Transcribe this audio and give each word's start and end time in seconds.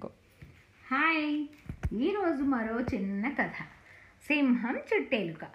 Hi. 0.00 1.46
ఈరోజు 1.92 2.42
మరో 2.42 2.80
చిన్న 2.80 3.28
కథ. 3.28 3.52
సింహం 4.26 4.76
చుట్టేలుక. 4.76 5.48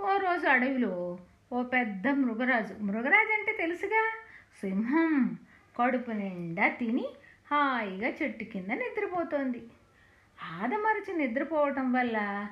ఓ 0.00 0.16
రోజు 0.16 0.46
అడవిలో 0.46 1.18
ఓ 1.52 1.62
పెద్ద 1.62 2.08
మృగరాజు. 2.08 2.74
మృగరాజు 2.82 3.32
అంటే 3.32 3.52
తెలుసుగా? 3.52 4.12
సింహం 4.60 5.38
కడుపు 5.80 6.10
నిండా 6.10 6.68
తిని 6.68 7.08
హాయిగా 7.50 8.08
చెట్టు 8.08 8.44
కింద 8.44 8.70
నిద్రపోతోంది. 8.70 9.62
ఆదమరచి 10.42 11.18
నిద్రపోవటం 11.18 11.92
వల్ల 11.92 12.46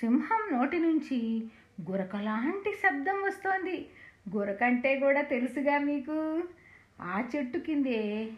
సింహం 0.00 0.58
నోటి 0.58 0.78
నుంచి 0.78 1.44
గురకలాంటి 1.90 2.72
శబ్దం 2.72 3.22
వస్తోంది. 3.22 3.88
గురకంటే 4.36 4.98
కూడా 4.98 5.20
తెలుసుగా 5.20 5.78
మీకు? 5.78 6.42
ఆ 7.00 7.24
చెట్టు 7.36 7.58
కిందే 7.58 8.30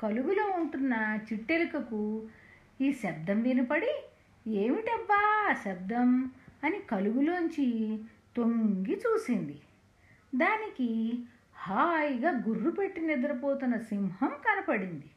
కలుగులో 0.00 0.46
ఉంటున్న 0.46 1.18
చిట్టెలుకకు 1.32 2.28
ఈ 2.80 2.92
శబ్దం 2.92 3.42
వినపడి 3.42 4.04
ఏమిటబ్బా 4.50 5.48
ఆ 5.50 5.54
శబ్దం? 5.64 6.30
అని 6.64 6.78
కలుగులోంచి 6.78 7.98
తొంగి 8.36 9.02
చూసింది. 9.06 9.60
దానికి 10.34 11.18
హాయిగా 11.58 12.30
గుర్రు 12.48 12.70
పెట్టి 12.70 13.00
నిద్రపోతున్న 13.00 13.76
సింహం 13.76 14.28
కనపడింది. 14.28 15.10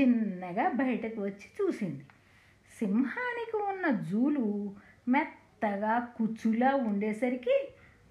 చిన్నగా 0.00 0.68
బయటకు 0.68 1.20
వచ్చి 1.20 1.66
చూసింది. 1.66 2.04
సింహానికి 2.78 3.56
ఉన్న 3.56 3.90
జూలు 3.90 4.74
మెత్తగా 5.08 5.98
కుచ్చులా 5.98 6.74
ఉండేసరికి 6.74 7.68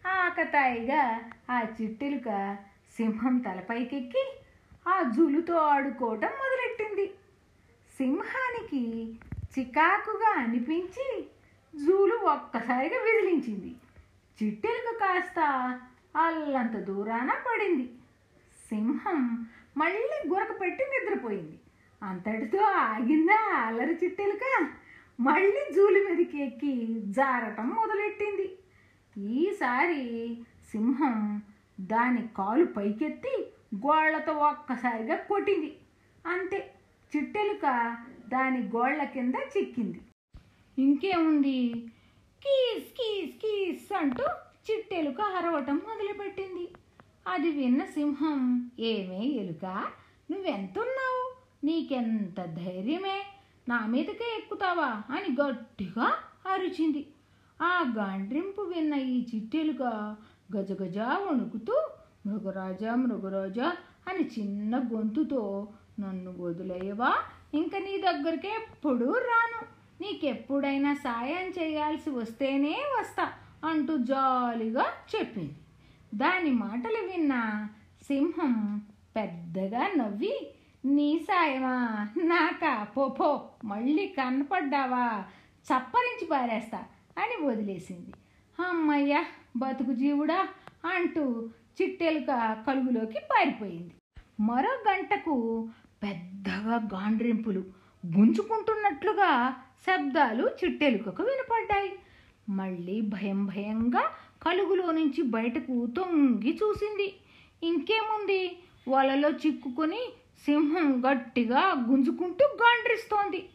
ఆకతాయిగా 0.07 1.31
ఆ 1.51 1.61
చిట్టెలుక 1.81 2.57
సింహం 2.97 3.37
తలపైకెక్కి 3.37 4.34
ఆ 4.87 5.11
జూలుతో 5.15 5.53
ఆడుకోవటం 5.53 6.27
మొదలెట్టింది. 6.27 7.07
సింహానికి 7.97 9.13
చికాకుగా 9.59 10.29
అనిపించి 10.37 11.25
జూలు 11.85 12.15
ఒక్కసారిగా 12.15 12.99
విదిలించింది. 13.01 13.75
చిట్టెలకు 14.43 14.99
కాస్త 14.99 15.39
అల్లంత 16.15 16.71
దూరాన 16.71 17.31
పడింది. 17.31 17.89
సింహం 18.69 19.47
మళ్ళీ 19.77 20.29
గురక 20.29 20.61
పెట్టి 20.61 20.83
నిద్రపోయింది. 20.83 21.59
అంతటితో 22.03 22.63
ఆగిందా 22.63 23.55
అల్లరి 23.55 23.99
చిట్టెలుక 24.03 24.67
మళ్ళీ 25.19 25.73
జూలు 25.73 26.09
మీదకి 26.09 26.43
ఎక్కి 26.43 27.01
జారటం 27.01 27.69
మొదలెట్టింది. 27.69 28.59
ఈసారి 29.31 30.37
సింహం 30.71 31.41
దాని 31.81 32.29
కాలు 32.37 32.65
పైకెత్తి 32.65 33.45
గోళ్ళతో 33.75 34.33
ఒక్కసారిగా 34.33 35.15
కొట్టింది. 35.15 35.77
అంతే. 36.27 36.71
చిట్టెలుక 37.17 37.95
దాని 38.27 38.59
గోళ్ళ 38.59 39.03
కింద 39.03 39.33
చిక్కింది. 39.57 40.01
ఇంకేముంది? 40.79 41.91
కీస్ 42.47 42.83
కీస్ 42.83 43.35
కీస్ 43.37 43.93
అంటూ 43.93 44.23
చిట్టెలుక 44.71 45.21
అరవటం 45.21 45.75
మొదలుపెట్టింది. 45.75 46.73
అది 47.27 47.51
విన్న 47.51 47.85
సింహం 47.85 48.71
ఏమే 48.79 49.25
ఎలుక 49.25 49.65
నువ్వెంతున్నావు? 50.31 51.35
నీకెంత 51.65 52.41
ధైర్యమే? 52.41 53.25
నా 53.69 53.85
మీదకే 53.85 54.35
ఎక్కుతావా? 54.37 55.15
అని 55.15 55.35
గట్టిగా 55.41 56.13
అరిచింది. 56.53 57.05
ఆ 57.61 57.93
గాండ్రింపు 57.97 58.61
విన్న 58.61 58.93
ఈ 58.93 59.25
చిట్టెలుక 59.35 59.81
గజగజ 60.57 60.97
వణుకుతూ 60.97 61.89
మృగరాజా 62.25 62.95
మృగరాజా 62.95 63.75
అని 64.07 64.29
చిన్న 64.39 64.77
గొంతుతో 64.77 65.67
నన్ను 65.99 66.35
వదిలేయవా? 66.39 67.15
ఇంక 67.53 67.75
నీ 67.75 67.97
దగ్గరికి 67.97 68.47
ఎప్పుడూ 68.47 69.13
రాను. 69.13 69.65
నీకెప్పుడైనా 70.01 70.93
సాయం 70.93 71.63
చేయాల్సి 71.63 72.09
వస్తేనే 72.09 72.83
వస్తా 72.99 73.33
అంటూ 73.65 73.97
జాలిగా 73.97 74.85
చెప్పింది. 75.15 75.55
దాని 76.15 76.51
మాటలు 76.51 77.07
విన్న 77.07 77.67
సింహం 78.07 78.81
పెద్దగా 79.15 79.87
నవ్వి 79.97 80.53
నీ 80.85 81.19
సాయమా? 81.19 82.07
నాకా? 82.17 82.83
పో 82.83 83.09
పో 83.09 83.49
మళ్ళీ 83.63 84.07
కనపడ్డావా? 84.07 85.23
చప్పరించి 85.65 86.27
పారేస్తా 86.31 86.77
అని 87.17 87.47
వదిలేసింది. 87.47 88.13
అమ్మయ్య 88.67 89.23
బతుకు 89.57 89.93
జీవుడా 89.93 90.47
అంటూ 90.85 91.49
చిట్టెలుక 91.81 92.63
కలుగులోకి 92.67 93.19
పారిపోయింది. 93.19 93.93
మరో 94.39 94.91
గంటకు 94.91 95.67
పెద్దగా 96.03 96.75
గాండ్రింపులు 96.75 97.59
గుంజుకుంటున్నట్లుగా 98.17 99.55
శబ్దాలు 99.87 100.47
చిట్టెలుకకు 100.47 101.23
వినపడ్డాయి. 101.23 101.95
మళ్ళీ 102.49 103.01
భయం 103.01 103.45
భయంగా 103.45 104.09
కలుగులో 104.43 104.91
నుంచి 104.91 105.21
బయటకు 105.21 105.85
తొంగి 105.85 106.59
చూసింది. 106.63 107.13
ఇంకేముంది? 107.63 108.59
వలలో 108.89 109.29
చిక్కుకొని 109.29 109.99
సింహం 110.45 111.03
గట్టిగా 111.09 111.85
గుంజుకుంటూ 111.89 112.45
గాండ్రిస్తోంది. 112.45 113.49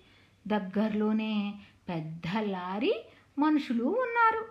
దగ్గరలోనే 0.46 1.54
పెద్ద 1.88 2.22
లారీ 2.38 3.04
మనుషులు 3.38 3.84
ఉన్నారు. 3.84 4.44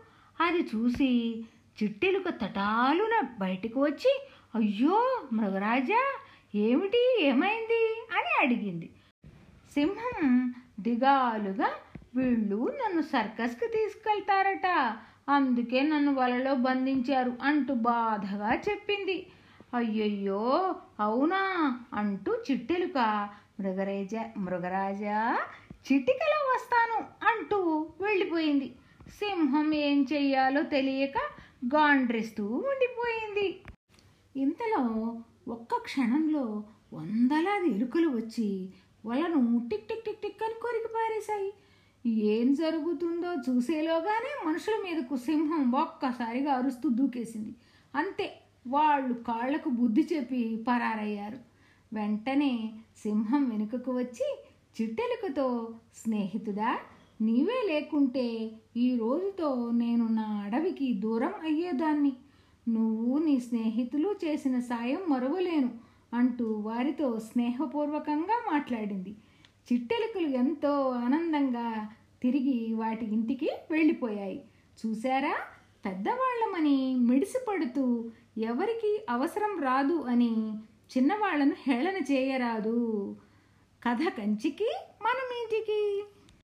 అది 0.43 0.59
చూసి 0.75 1.43
చిట్టెలుక 1.83 2.29
తటాలున 2.29 3.27
బయటకు 3.39 3.83
వచ్చి 3.83 4.27
అయ్యో 4.55 5.27
మృగరాజా 5.33 6.17
ఏమిటి? 6.55 7.19
ఏమైంది? 7.21 8.07
అని 8.11 8.45
అడిగింది. 8.45 8.89
సింహం 9.73 10.53
దిగాలుగా 10.79 11.69
వీళ్ళు 12.15 12.73
నన్ను 12.83 13.01
సర్కస్కి 13.01 13.67
తీసుకెళ్తారట. 13.67 14.97
అందుకే 15.29 15.81
నన్ను 15.81 16.13
వలలో 16.13 16.55
బంధించారు 16.55 17.33
అంటూ 17.43 17.73
బాధగా 17.73 18.53
చెప్పింది. 18.53 19.27
అయ్యయ్యో 19.73 20.75
అవునా? 20.99 21.79
అంటూ 21.93 22.43
చిట్టెలుక 22.51 23.29
మృగరాజ 23.59 24.15
మృగరాజా 24.37 25.37
చిటికలో 25.91 26.55
వస్తాను 26.55 27.27
అంటూ 27.29 27.89
వెళ్ళిపోయింది. 28.01 28.75
సింహం 29.09 29.73
ఏం 29.73 30.07
చెయ్యాలో 30.13 30.61
తెలియక 30.61 31.38
గాండ్రిస్తూ 31.65 32.45
ఉండిపోయింది. 32.45 33.61
ఇంతలో 34.35 35.21
ఒక్క 35.47 35.75
క్షణంలో 35.75 36.63
వందలాది 36.93 37.75
ఎలుకలు 37.75 38.09
వచ్చి 38.09 38.69
వలను 39.05 39.69
టిక్ 39.71 39.87
టిక్ 39.87 40.05
టిక్ 40.05 40.21
టిక్ 40.21 40.43
అని 40.43 40.53
కొరికి 40.53 40.87
పారేశాయి. 40.87 41.53
ఏం 42.05 42.53
జరుగుతుందో 42.53 43.33
చూసేలోగానే 43.33 44.49
మనుషుల 44.49 44.73
మీదకు 44.83 45.17
సింహం 45.17 45.71
ఒక్కసారిగా 45.71 46.53
అరుస్తూ 46.53 46.89
దూకేసింది. 46.89 47.55
అంతే 47.95 48.39
వాళ్ళు 48.67 49.13
కాళ్ళకు 49.13 49.69
బుద్ధి 49.69 50.07
చెప్పి 50.13 50.65
పరారయ్యారు. 50.67 51.37
వెంటనే 51.93 52.73
సింహం 52.97 53.49
వెనుకకు 53.49 53.91
వచ్చి 53.91 54.43
చిట్టెలుకతో 54.81 55.75
స్నేహితుడా 55.95 56.79
నీవే 57.21 57.73
లేకుంటే 57.73 58.51
ఈ 58.77 58.97
రోజుతో 58.97 59.71
నేను 59.71 60.07
నా 60.07 60.23
అడవికి 60.23 60.93
దూరం 60.93 61.33
అయ్యేదాన్ని. 61.41 62.13
నువ్వు 62.69 63.17
నీ 63.17 63.39
స్నేహితులు 63.39 64.15
చేసిన 64.25 64.59
సాయం 64.59 64.99
మరువలేను 65.09 65.69
అంటూ 66.13 66.45
వారితో 66.45 67.19
స్నేహపూర్వకంగా 67.19 68.43
మాట్లాడింది. 68.51 69.15
చిట్టెలుకలు 69.73 70.27
ఎంతో 70.27 70.89
ఆనందంగా 70.89 71.89
తిరిగి 72.21 72.73
వాటి 72.73 73.05
ఇంటికి 73.05 73.49
వెళ్ళిపోయాయి. 73.71 74.41
చూశారా? 74.85 75.35
పెద్దవాళ్ళమని 75.85 76.95
మిడిసిపడుతూ 76.95 78.11
ఎవరికి 78.37 79.05
అవసరం 79.09 79.59
రాదు 79.63 80.03
అని 80.07 80.53
చిన్నవాళ్ళను 80.97 81.55
హేళన 81.67 81.95
చేయరాదు. 81.95 83.15
కథ 83.87 83.99
కంచికి 84.17 84.69
మనం 85.01 85.25
ఇంటికి 85.41 86.03